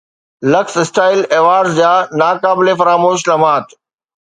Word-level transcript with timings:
luxe 0.51 0.75
style 0.83 1.19
awards 1.35 1.71
جا 1.79 1.91
ناقابل 2.19 2.67
فراموش 2.79 3.19
لمحات 3.29 3.65